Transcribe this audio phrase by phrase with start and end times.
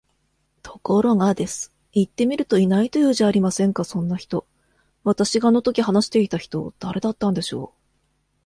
[0.63, 1.71] ところが、です。
[1.93, 4.47] 行ってみると居ないと言うじゃありませんか、そんな人。
[5.03, 7.77] 私があの時話していた人、誰だったんでしょう？